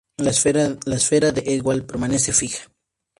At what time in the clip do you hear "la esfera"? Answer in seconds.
0.17-1.31